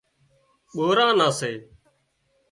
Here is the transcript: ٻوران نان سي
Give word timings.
ٻوران 0.75 1.11
نان 1.19 1.31
سي 1.39 1.51